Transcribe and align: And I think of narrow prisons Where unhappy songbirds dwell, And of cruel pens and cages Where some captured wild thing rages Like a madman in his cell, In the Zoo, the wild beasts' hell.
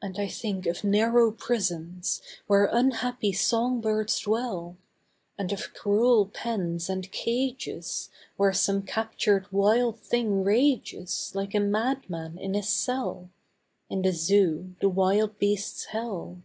And 0.00 0.16
I 0.16 0.28
think 0.28 0.64
of 0.66 0.84
narrow 0.84 1.32
prisons 1.32 2.22
Where 2.46 2.66
unhappy 2.66 3.32
songbirds 3.32 4.20
dwell, 4.20 4.76
And 5.36 5.50
of 5.52 5.74
cruel 5.74 6.26
pens 6.26 6.88
and 6.88 7.10
cages 7.10 8.10
Where 8.36 8.52
some 8.52 8.82
captured 8.84 9.50
wild 9.50 9.98
thing 9.98 10.44
rages 10.44 11.32
Like 11.34 11.52
a 11.56 11.58
madman 11.58 12.38
in 12.38 12.54
his 12.54 12.68
cell, 12.68 13.28
In 13.88 14.02
the 14.02 14.12
Zoo, 14.12 14.76
the 14.80 14.88
wild 14.88 15.36
beasts' 15.40 15.86
hell. 15.86 16.42